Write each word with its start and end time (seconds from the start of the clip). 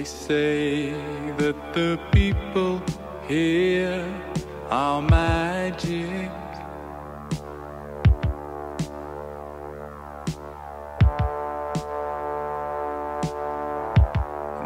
They 0.00 0.06
say 0.06 0.92
that 1.36 1.74
the 1.74 2.00
people 2.10 2.80
here 3.28 4.02
are 4.70 5.02
magic. 5.02 6.30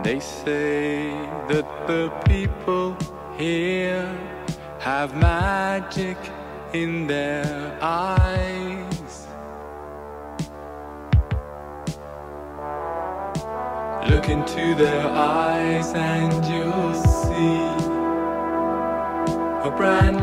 They 0.04 0.20
say 0.20 1.10
that 1.48 1.66
the 1.88 2.12
people 2.28 2.96
here 3.36 4.06
have 4.78 5.16
magic 5.16 6.16
in 6.72 7.08
their 7.08 7.76
eyes. 7.82 8.63
and 15.94 16.44
you'll 16.46 16.94
see. 16.94 17.62
A 19.66 19.70
brand 19.76 20.13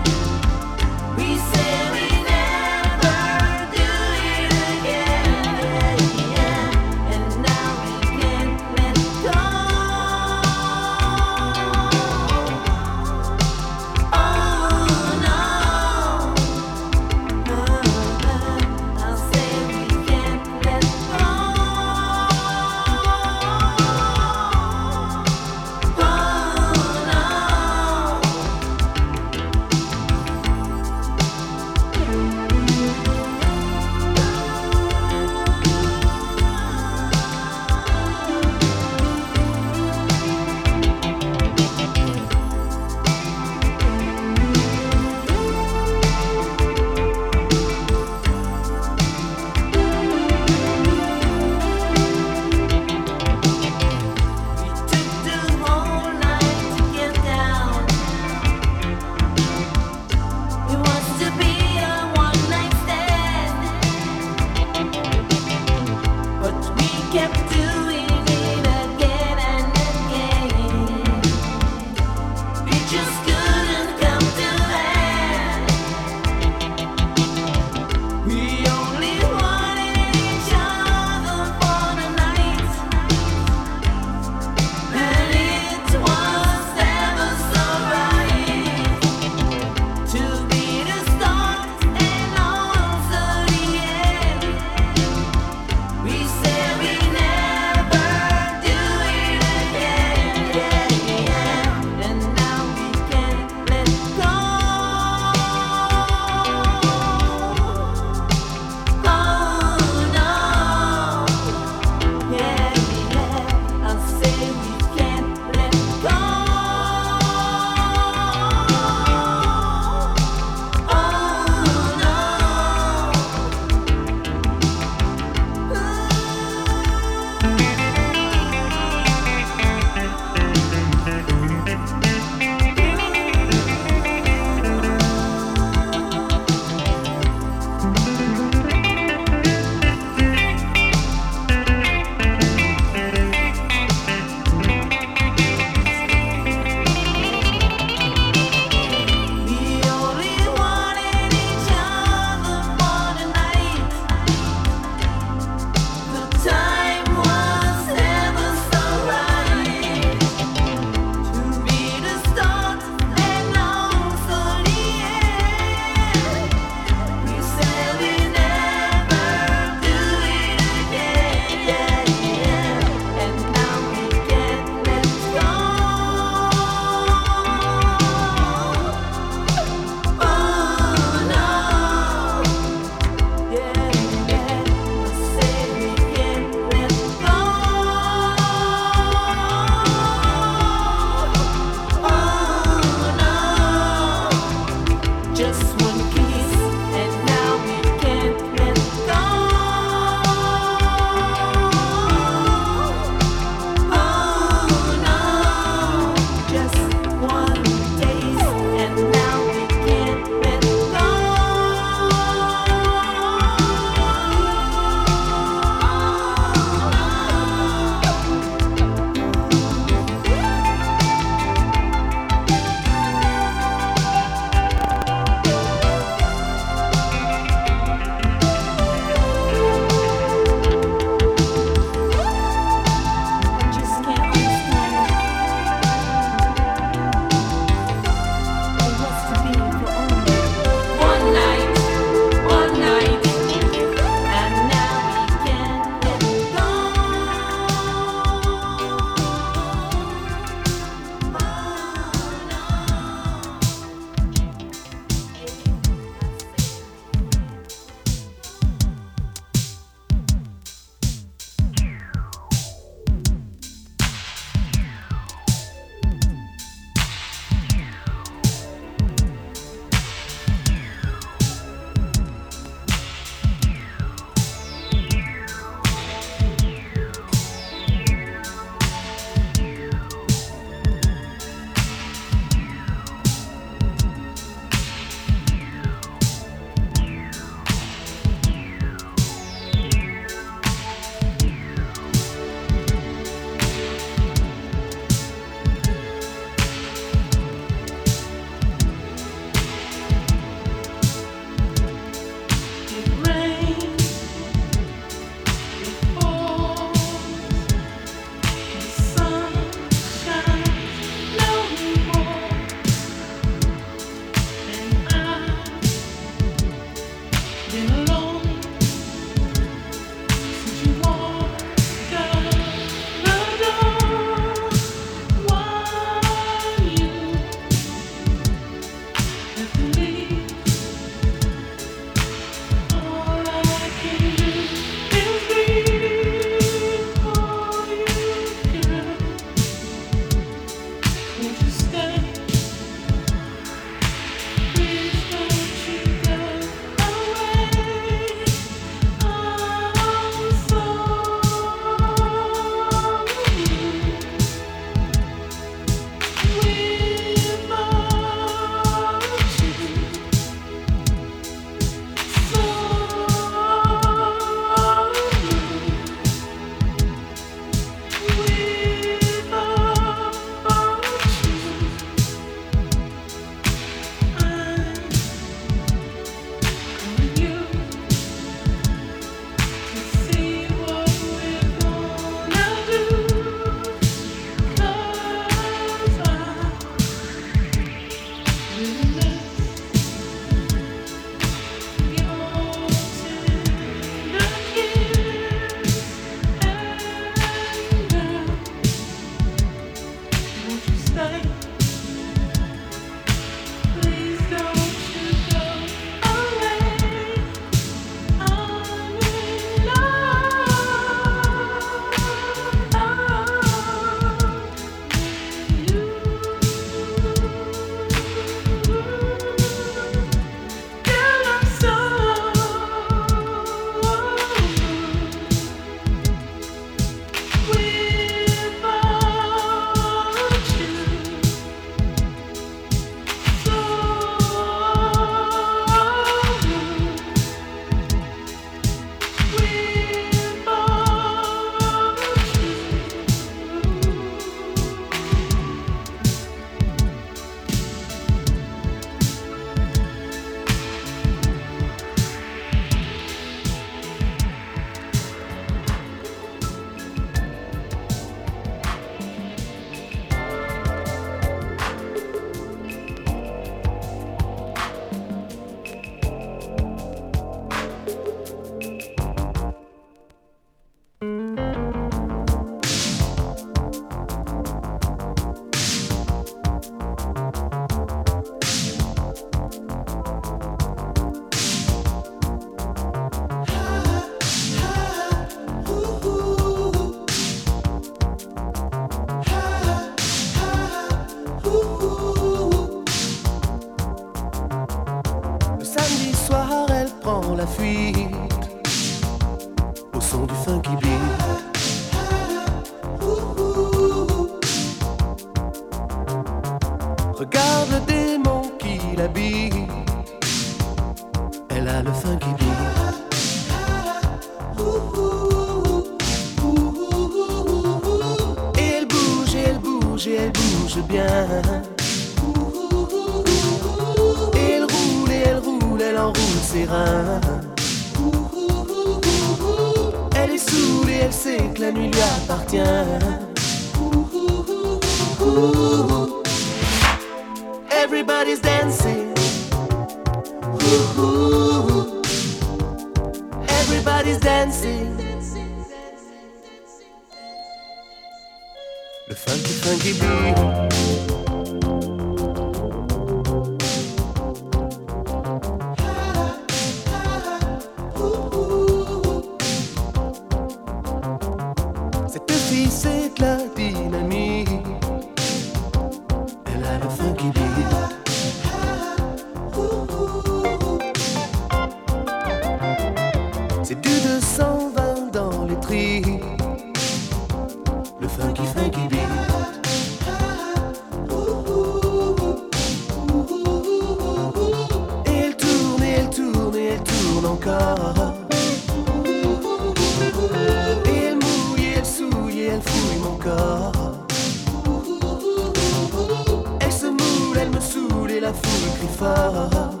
Elle 596.79 596.91
se 596.91 597.05
moule, 597.07 597.57
elle 597.59 597.69
me 597.69 597.79
saoule 597.79 598.31
et 598.31 598.39
la 598.39 598.53
foule 598.53 598.91
crie 598.97 599.17
fort. 599.17 600.00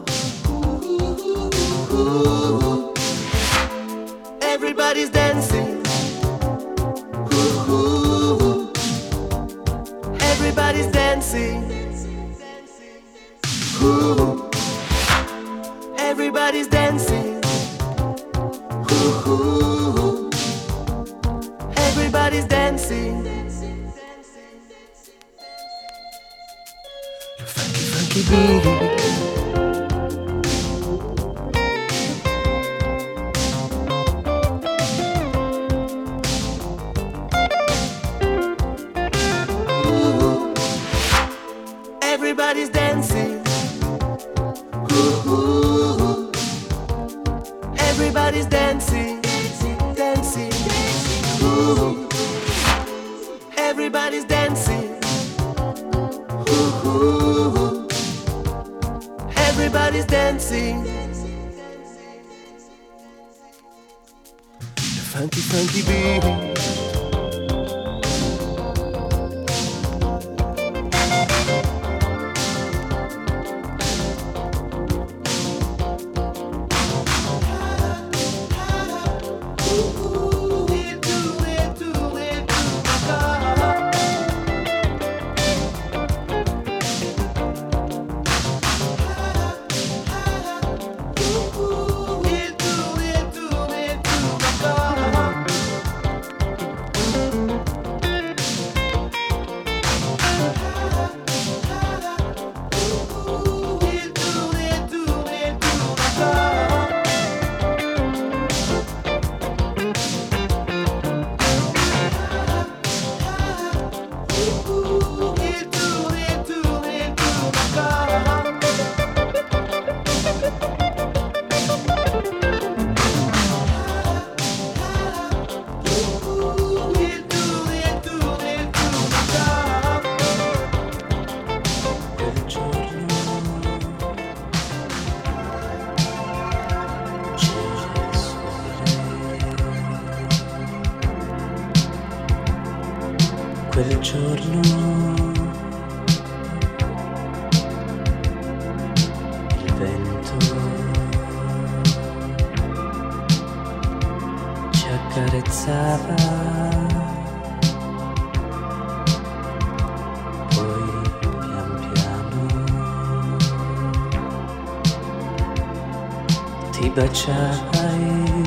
cosa 167.01 167.49
c'hai 167.71 168.43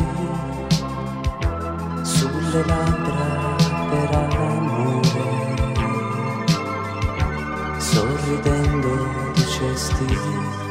sulle 2.02 2.64
labbra 2.66 3.56
per 3.90 4.14
amore 4.14 5.26
sorridendo 7.78 9.32
dicesti 9.34 10.63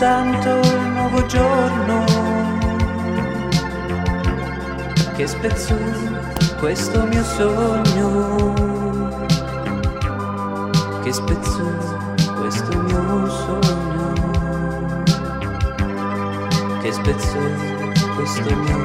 soltanto 0.00 0.48
il 0.60 0.80
nuovo 0.92 1.26
giorno 1.26 2.04
che 5.14 5.26
spezzò 5.26 5.76
questo 6.58 7.04
mio 7.04 7.22
sogno, 7.22 8.64
che 11.02 11.12
spezzò 11.12 11.64
questo 12.38 12.78
mio 12.80 13.28
sogno, 13.28 14.12
che 16.80 16.92
spezzò 16.92 17.38
questo 18.16 18.56
mio 18.56 18.66
sogno. 18.66 18.79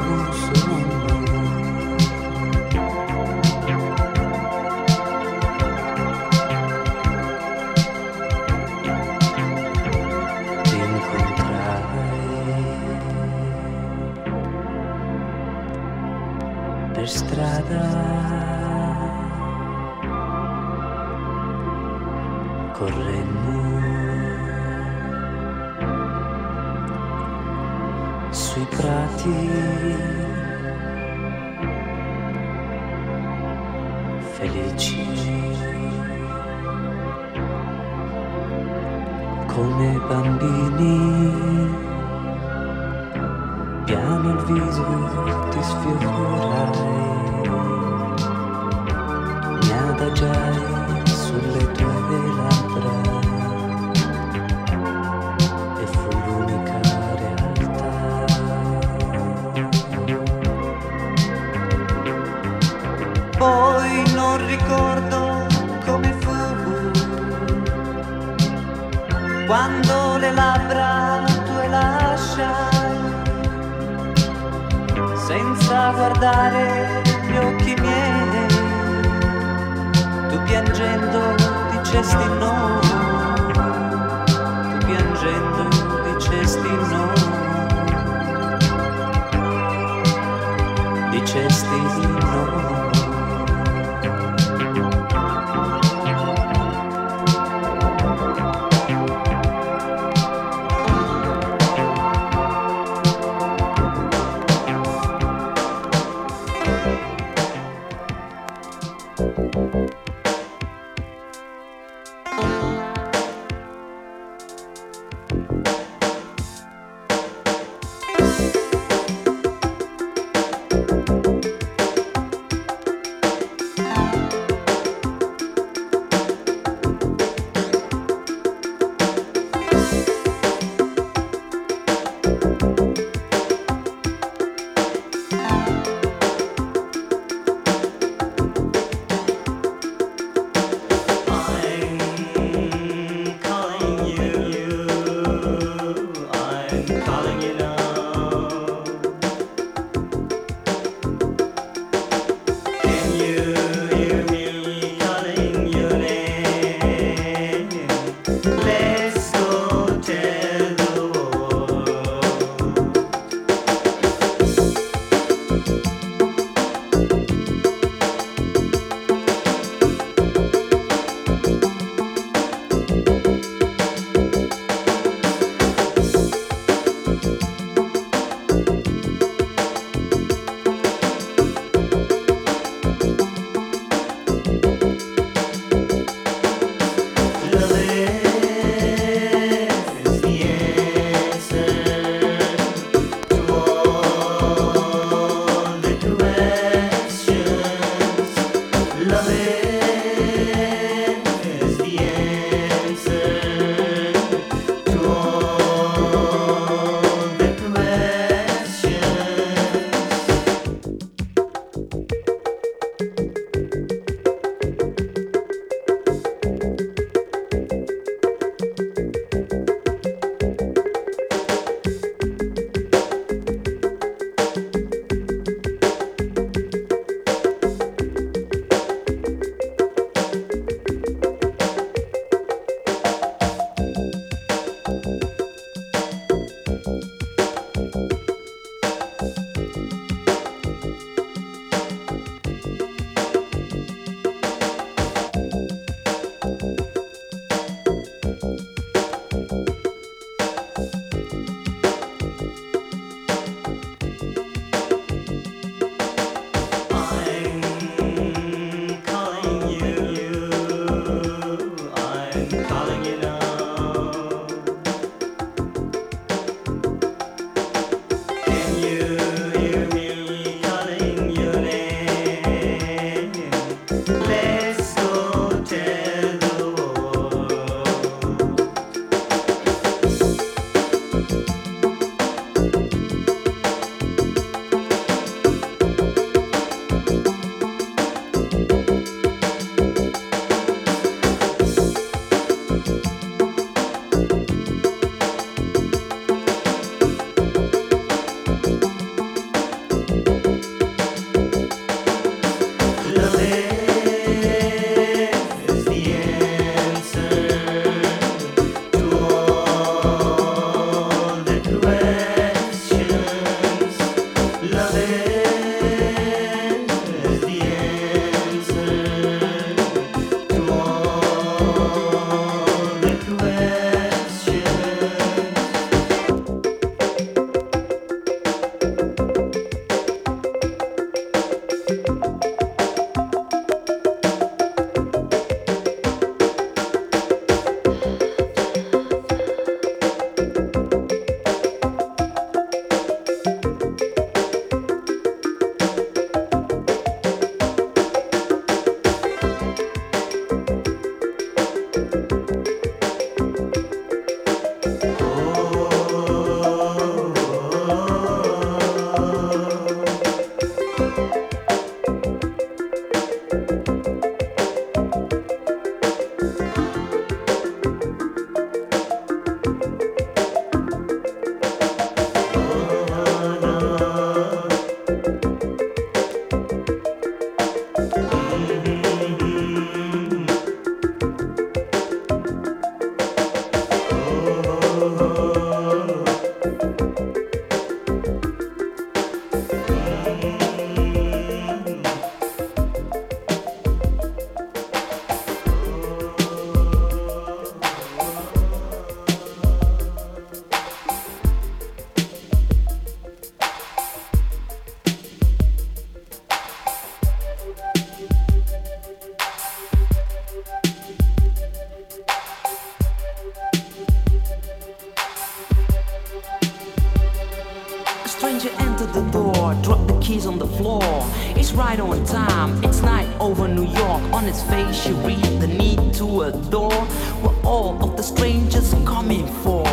right 421.76 422.00
on 422.00 422.24
time. 422.26 422.84
It's 422.84 423.02
night 423.02 423.28
over 423.40 423.68
New 423.68 423.86
York. 423.86 424.22
On 424.34 424.46
its 424.46 424.64
face, 424.64 425.06
you 425.06 425.14
read 425.16 425.60
the 425.60 425.68
need 425.68 426.14
to 426.16 426.44
adore 426.44 427.02
what 427.44 427.56
all 427.66 428.02
of 428.04 428.16
the 428.16 428.24
strangers 428.24 428.94
coming 429.06 429.46
for. 429.64 429.84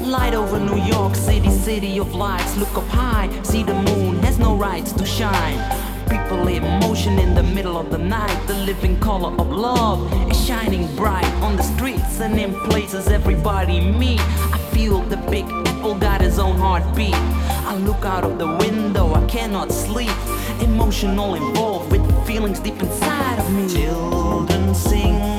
Light 0.00 0.34
over 0.34 0.60
New 0.60 0.80
York 0.84 1.14
City, 1.16 1.50
city 1.50 1.98
of 1.98 2.14
lights. 2.14 2.56
Look 2.56 2.76
up 2.76 2.86
high, 2.86 3.28
see 3.42 3.64
the 3.64 3.74
moon 3.74 4.16
has 4.22 4.38
no 4.38 4.54
rights 4.54 4.92
to 4.92 5.04
shine. 5.04 5.58
People 6.08 6.46
in 6.46 6.62
motion 6.80 7.18
in 7.18 7.34
the 7.34 7.42
middle 7.42 7.76
of 7.76 7.90
the 7.90 7.98
night. 7.98 8.46
The 8.46 8.54
living 8.54 9.00
color 9.00 9.32
of 9.40 9.48
love 9.50 10.00
is 10.30 10.46
shining 10.46 10.94
bright 10.94 11.32
on 11.42 11.56
the 11.56 11.64
streets 11.64 12.20
and 12.20 12.38
in 12.38 12.54
places 12.68 13.08
everybody 13.08 13.80
meet. 13.80 14.20
I 14.52 14.58
feel 14.72 15.00
the 15.02 15.16
big 15.16 15.46
apple 15.66 15.96
got 15.96 16.20
his 16.20 16.38
own 16.38 16.56
heartbeat. 16.58 17.14
I 17.14 17.76
look 17.76 18.04
out 18.04 18.22
of 18.24 18.38
the 18.38 18.46
window, 18.56 19.14
I 19.14 19.26
cannot 19.26 19.72
sleep 19.72 20.10
emotional 20.84 21.34
involved 21.34 21.90
with 21.90 22.26
feelings 22.26 22.60
deep 22.60 22.78
inside 22.78 23.38
of 23.38 23.50
me. 23.54 23.66
Children 23.72 24.74
sing. 24.74 25.33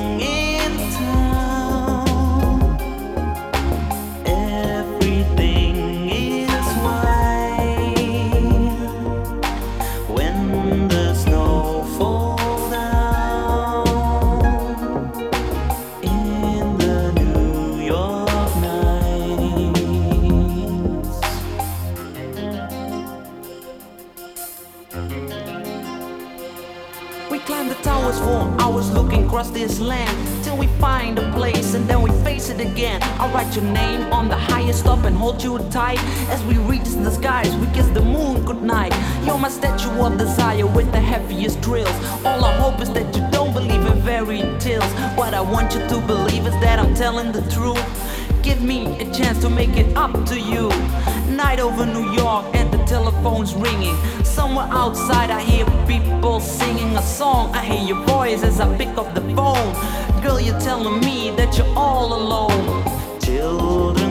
as 35.94 36.42
we 36.44 36.58
reach 36.58 36.84
the 36.84 37.10
skies. 37.10 37.54
We 37.56 37.66
kiss 37.68 37.86
the 37.88 38.00
moon 38.00 38.44
goodnight. 38.44 38.92
You're 39.24 39.38
my 39.38 39.48
statue 39.48 39.90
of 40.00 40.18
desire 40.18 40.66
with 40.66 40.90
the 40.90 41.00
heaviest 41.00 41.60
drills. 41.60 41.96
All 42.24 42.44
I 42.44 42.56
hope 42.56 42.80
is 42.80 42.90
that 42.92 43.14
you 43.14 43.26
don't 43.30 43.52
believe 43.52 43.84
in 43.86 44.02
fairy 44.02 44.40
tales. 44.58 44.92
What 45.16 45.34
I 45.34 45.40
want 45.40 45.74
you 45.74 45.80
to 45.80 46.00
believe 46.06 46.46
is 46.46 46.54
that 46.60 46.78
I'm 46.78 46.94
telling 46.94 47.32
the 47.32 47.42
truth. 47.52 47.84
Give 48.42 48.62
me 48.62 48.98
a 49.00 49.12
chance 49.12 49.40
to 49.42 49.50
make 49.50 49.76
it 49.76 49.96
up 49.96 50.12
to 50.26 50.40
you. 50.40 50.68
Night 51.28 51.60
over 51.60 51.86
New 51.86 52.10
York 52.12 52.46
and 52.54 52.72
the 52.72 52.78
telephone's 52.84 53.54
ringing. 53.54 53.96
Somewhere 54.24 54.68
outside, 54.70 55.30
I 55.30 55.40
hear 55.40 55.66
people 55.86 56.40
singing 56.40 56.96
a 56.96 57.02
song. 57.02 57.54
I 57.54 57.64
hear 57.64 57.82
your 57.82 58.04
voice 58.06 58.42
as 58.42 58.60
I 58.60 58.76
pick 58.76 58.96
up 58.96 59.14
the 59.14 59.22
phone. 59.34 59.72
Girl, 60.22 60.40
you're 60.40 60.60
telling 60.60 61.00
me 61.00 61.30
that 61.36 61.56
you're 61.56 61.74
all 61.76 62.12
alone. 62.14 63.20
Children. 63.20 64.05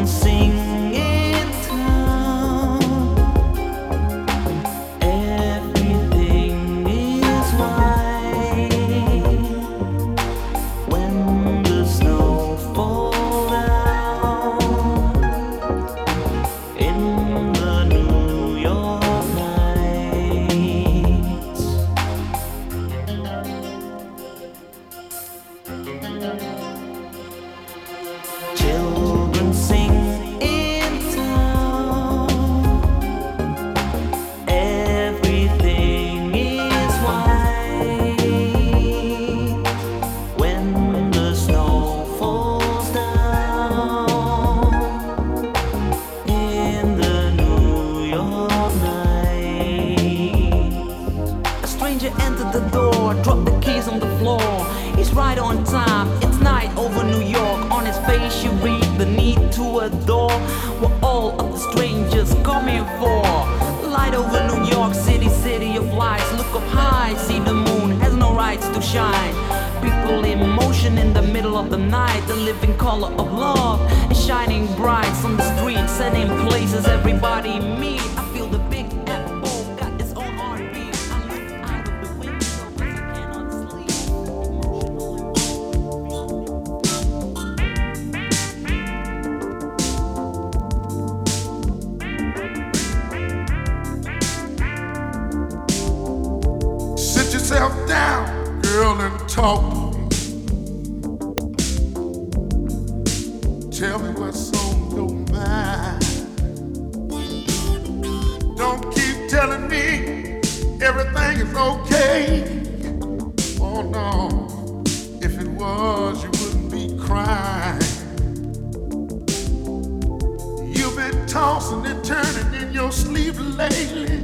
lately. 123.45 124.21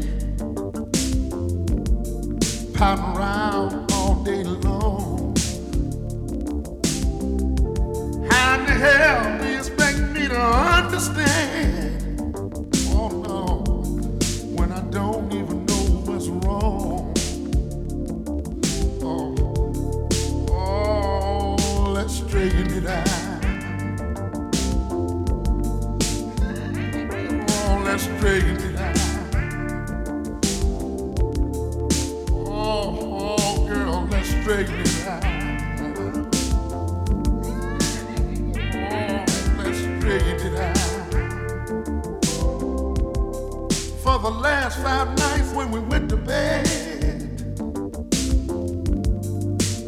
Pound 2.74 3.18
around 3.18 3.92
all 3.92 4.24
day 4.24 4.44
long. 4.44 5.36
How 8.30 8.60
in 8.60 8.66
the 8.66 8.74
hell 8.74 9.40
do 9.40 9.48
you 9.48 9.58
expect 9.58 10.00
me 10.14 10.28
to 10.28 10.40
understand? 10.40 12.04
Oh 12.94 13.10
no, 13.10 13.64
when 14.56 14.72
I 14.72 14.82
don't 14.90 15.32
even 15.32 15.66
know 15.66 15.84
what's 16.06 16.28
wrong. 16.28 17.14
Oh, 19.04 19.36
oh, 20.50 21.92
let's 21.92 22.16
straighten 22.16 22.72
it 22.72 22.88
out. 22.88 23.08
Oh, 27.50 27.98
straight 27.98 28.51
Let's. 34.52 34.70
For 44.04 44.20
the 44.20 44.30
last 44.30 44.84
five 44.84 45.18
nights 45.18 45.54
when 45.54 45.72
we 45.72 45.80
went 45.80 46.10
to 46.10 46.18
bed, 46.18 46.68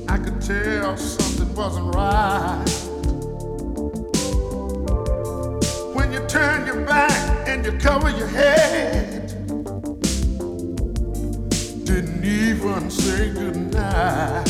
I 0.08 0.18
could 0.18 0.40
tell 0.40 0.96
something 0.96 1.54
wasn't 1.56 1.94
right. 1.94 2.64
When 5.94 6.14
you 6.14 6.26
turn 6.28 6.66
your 6.68 6.86
back 6.86 7.50
and 7.50 7.66
you 7.66 7.74
cover 7.74 8.10
your 8.12 8.28
head 8.28 9.23
even 12.24 12.90
say 12.90 13.30
goodnight. 13.32 14.48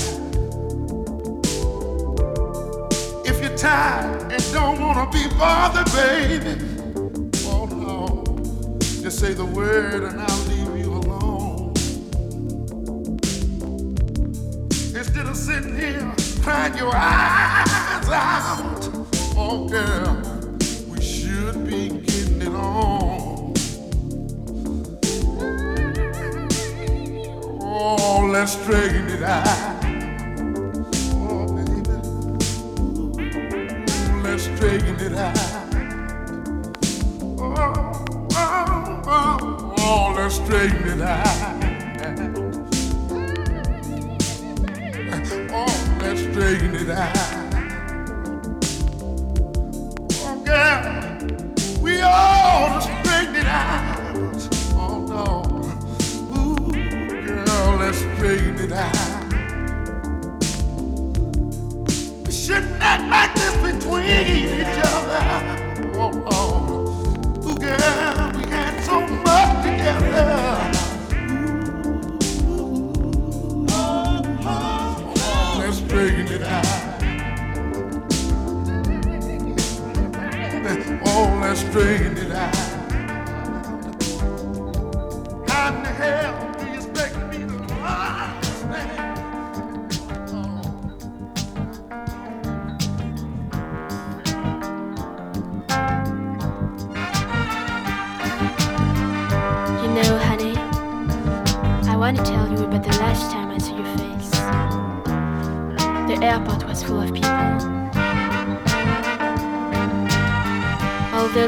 If 3.25 3.41
you're 3.41 3.57
tired 3.57 4.31
and 4.31 4.43
don't 4.53 4.79
wanna 4.79 5.09
be 5.11 5.27
bothered, 5.37 5.91
baby, 5.91 6.61
oh 7.45 7.65
no, 7.65 8.23
just 8.79 9.19
say 9.19 9.33
the 9.33 9.45
word 9.45 10.03
and 10.03 10.21
I'll 10.21 10.43
leave 10.45 10.85
you 10.85 10.93
alone. 10.93 11.73
Instead 14.95 15.25
of 15.25 15.35
sitting 15.35 15.75
here 15.75 16.13
crying 16.43 16.77
your 16.77 16.95
eyes 16.95 18.07
out, 18.09 18.89
oh 19.35 19.67
girl. 19.67 20.22
and 28.43 28.49
straighten 28.49 29.07
it 29.07 29.23
out. 29.23 29.47
Oh, 31.15 31.47
baby. 31.55 31.79
Ooh, 32.81 34.21
let's 34.21 34.43
straighten 34.43 34.99
it 34.99 35.13
out. 35.13 35.37
Oh, 37.39 38.03
oh, 38.35 39.01
oh, 39.07 39.75
oh, 39.77 40.13
let's 40.17 40.35
straighten 40.35 40.87
it 40.89 41.01
out. 41.01 41.25
Oh, 45.55 45.97
let's 46.01 46.19
straighten 46.19 46.75
it 46.75 46.89
out. 46.89 47.15
Oh, 50.25 50.35
girl, 50.43 50.81
we 51.81 52.01
all 52.01 52.81
straighten 52.81 53.35
it 53.37 53.45
out. 53.45 53.82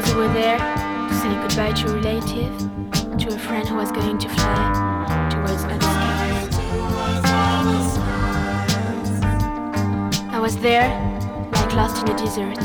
those 0.02 0.12
who 0.12 0.18
were 0.18 0.28
there 0.34 0.58
to 0.58 1.14
say 1.14 1.28
goodbye 1.40 1.72
to 1.72 1.88
a 1.88 1.94
relative, 2.02 2.54
to 3.16 3.28
a 3.34 3.38
friend 3.38 3.66
who 3.66 3.76
was 3.76 3.90
going 3.92 4.18
to 4.18 4.28
fly 4.28 5.28
towards 5.30 5.64
other 5.64 5.80
skies. 5.80 6.56
I 10.34 10.38
was 10.38 10.58
there, 10.58 10.90
like 11.52 11.72
lost 11.74 12.02
in 12.02 12.12
a 12.12 12.18
desert, 12.18 12.60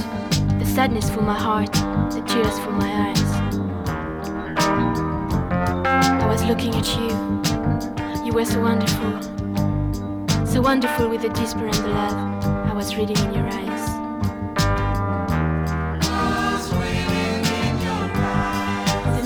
the 0.59 0.65
sadness 0.65 1.09
for 1.09 1.21
my 1.21 1.33
heart, 1.33 1.71
the 2.11 2.21
tears 2.27 2.59
for 2.59 2.71
my 2.71 2.91
eyes. 3.07 3.31
I 6.21 6.27
was 6.27 6.43
looking 6.43 6.75
at 6.75 6.87
you, 6.97 8.25
you 8.25 8.33
were 8.33 8.43
so 8.43 8.59
wonderful, 8.59 9.21
so 10.45 10.59
wonderful 10.59 11.07
with 11.07 11.21
the 11.21 11.29
despair 11.29 11.67
and 11.67 11.75
the 11.75 11.87
love 11.87 12.45
I 12.67 12.73
was 12.73 12.97
reading 12.97 13.17
in 13.19 13.33
your 13.35 13.47
eyes. 13.53 13.80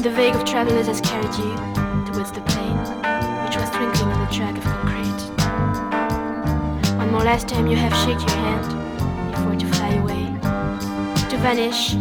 the 0.06 0.12
vague 0.12 0.36
of 0.36 0.46
travelers 0.46 0.86
has 0.86 1.02
carried 1.02 1.34
you 1.34 1.56
towards 2.06 2.32
the 2.32 2.42
plane, 2.42 2.78
which 3.44 3.56
was 3.58 3.68
twinkling 3.72 4.12
on 4.14 4.20
the 4.24 4.32
track 4.32 4.56
of 4.56 4.64
concrete. 4.64 5.22
One 6.96 7.12
more 7.12 7.24
last 7.24 7.48
time 7.48 7.66
you 7.66 7.76
have 7.76 7.92
shake 7.92 8.20
your 8.20 8.38
hand 8.38 9.32
before 9.32 9.56
to 9.56 9.66
fly 9.74 9.96
away, 9.96 10.26
to 11.30 11.38
vanish 11.38 11.96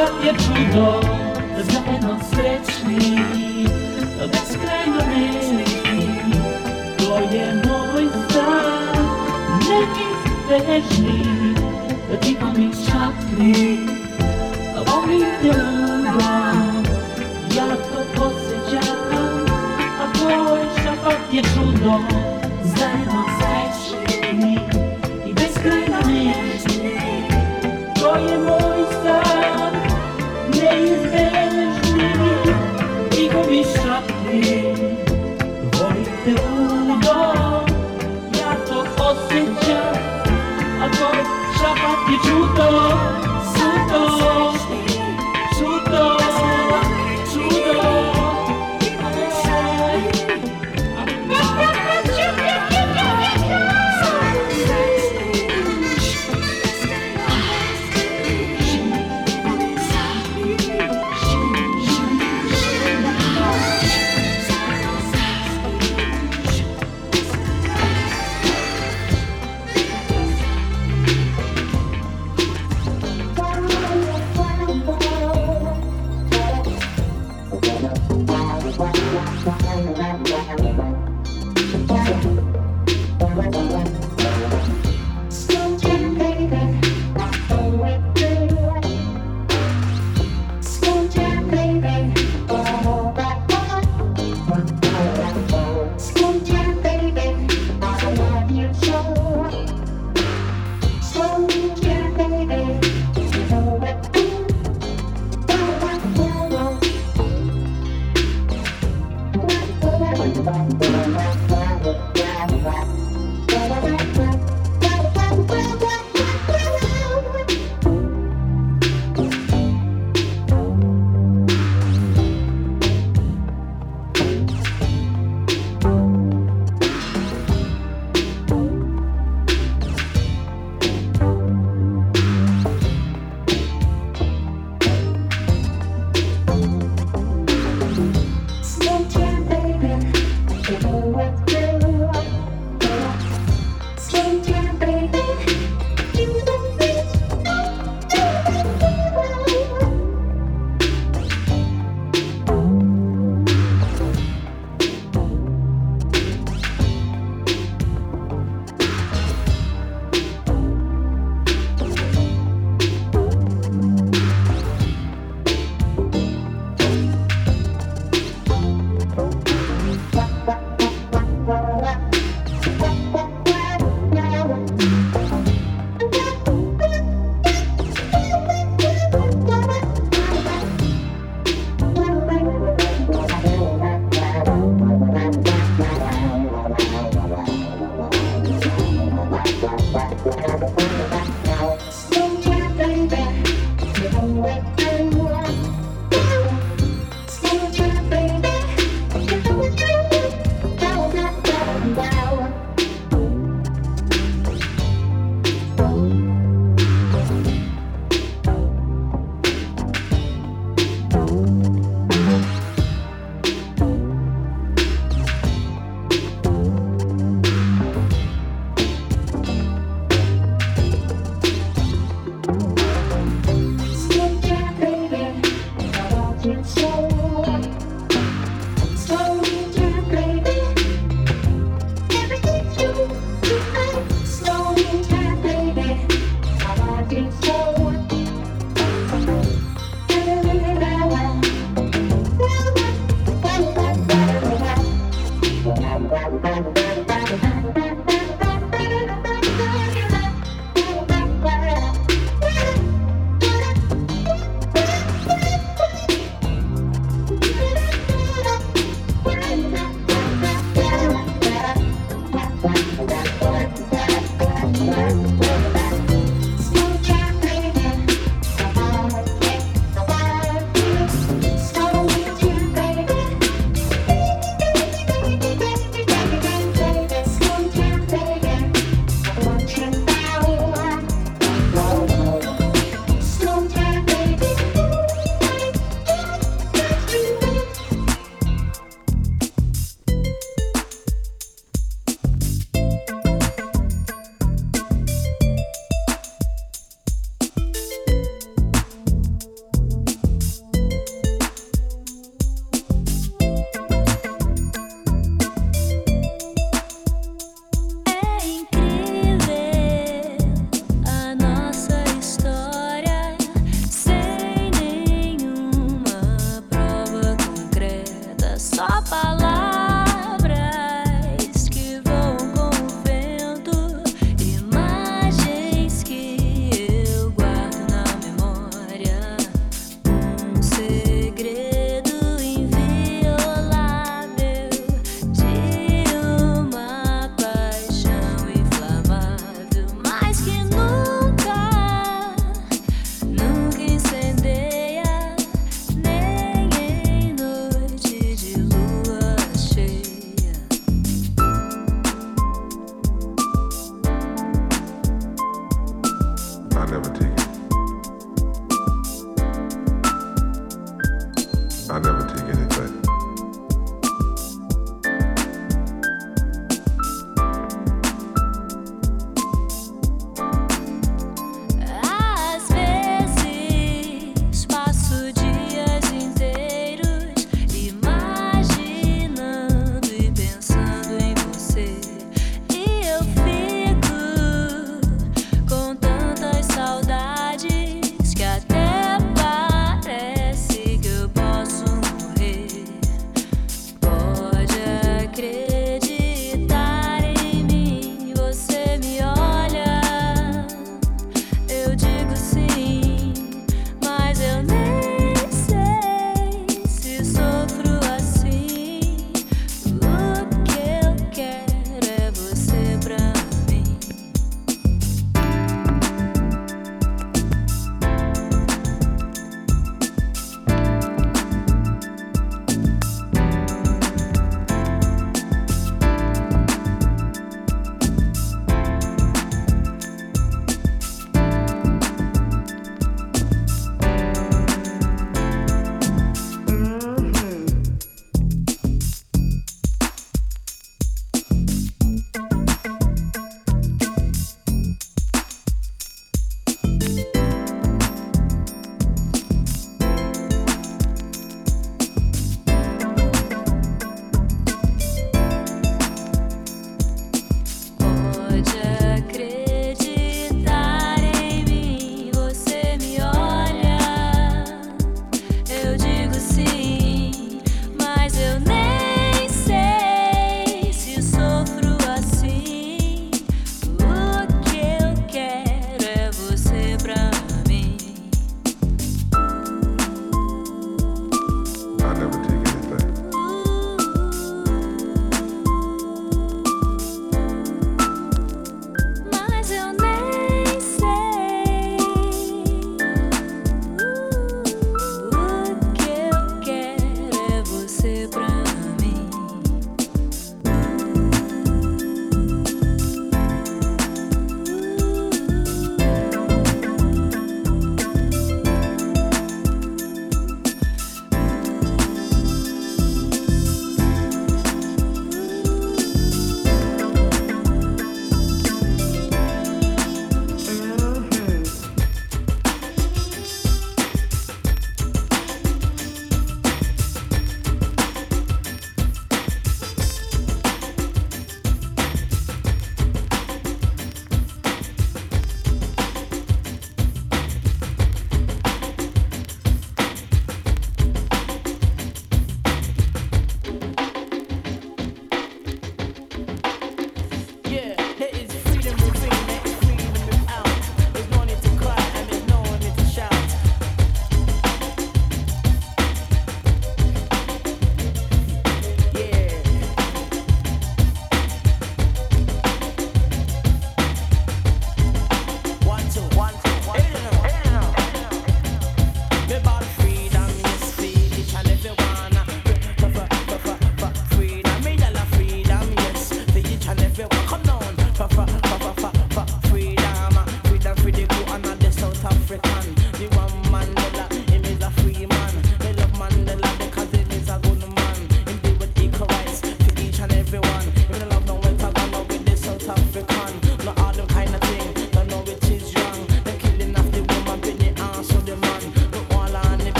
život 0.00 0.24
je 0.24 0.32
čudo, 0.32 1.00
zajedno 1.56 2.18
srećni, 2.30 3.18
beskrajno 4.32 5.02
neki. 5.12 6.06
To 6.98 7.18
je 7.36 7.54
moj 7.54 8.08
san, 8.32 9.04
ti 9.60 10.16
tiho 12.20 12.46
mi 12.56 12.70
šapni, 12.86 13.78
volim 14.74 15.26
te 15.42 15.46
ljubav, 15.46 16.54
ja 17.56 17.76
to 17.76 18.00
posjećam, 18.16 19.46
a 20.00 20.12
tvoj 20.12 20.60
šapak 20.82 21.18
je 21.32 21.42
čudo, 21.42 22.29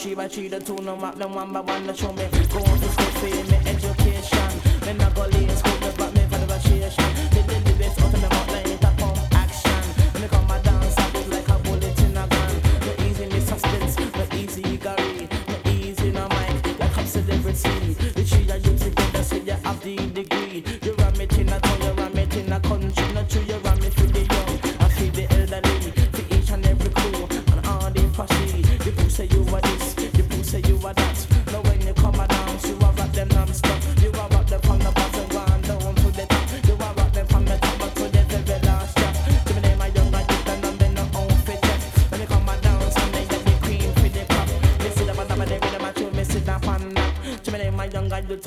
she, 0.00 0.14
but 0.14 0.30
cheat 0.30 0.50
the 0.50 0.58
two, 0.58 0.76
no 0.76 0.96
map 0.96 1.14
them 1.16 1.34
one 1.34 1.52
by 1.52 1.60
one, 1.60 1.86
that 1.86 1.96
show 1.96 2.12
me. 2.12 2.39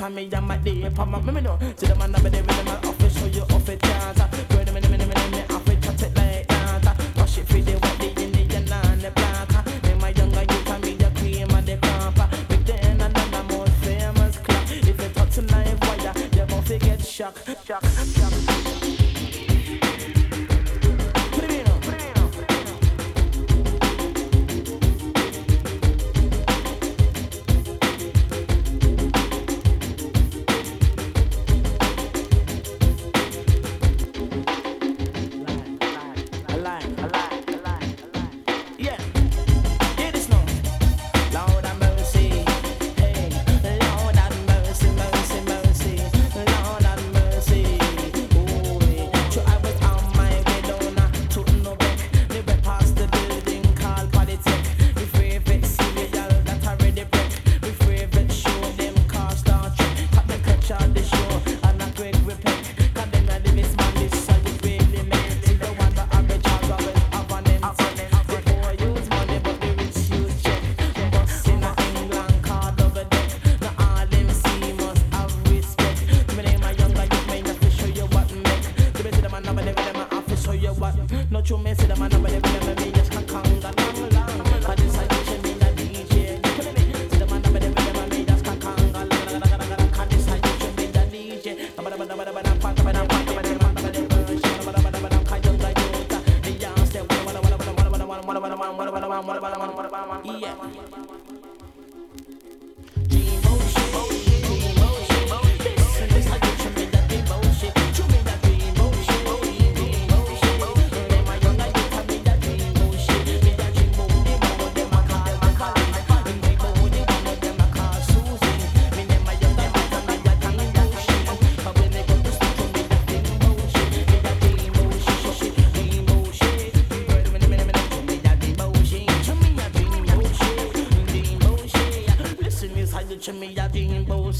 and 0.04 0.14
me 0.14 0.28
and 0.32 0.46
my 0.46 0.56
day 0.58 0.90
for 0.90 1.06
my 1.06 1.18
me 1.20 1.58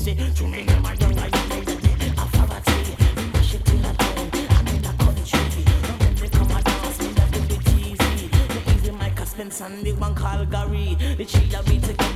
to 0.03 0.45
me, 0.49 0.67
my 0.83 0.93
young, 0.95 1.17
I 1.19 1.27
am 1.27 2.19
authority. 2.19 2.97
I 3.33 3.43
should 3.43 3.65
be 3.65 3.79
like, 3.79 3.97
I'm 4.01 4.67
in 4.67 4.85
a 4.85 4.93
country. 4.99 5.65
Don't 5.65 6.01
let 6.01 6.21
me 6.21 6.29
come 6.29 6.51
and 6.51 6.65
dance, 6.65 7.01
me 7.01 7.09
that 7.13 7.37
it 7.37 7.49
be 7.49 7.81
easy. 7.81 8.29
The 8.29 8.73
easy 8.75 8.91
mic, 8.91 9.19
Spence 9.25 9.61
and 9.61 9.85
the 9.85 9.93
one 9.93 10.15
Calgary. 10.17 10.97
The 11.17 11.25
cheetah 11.25 11.63
be 11.65 11.79
together. 11.79 12.14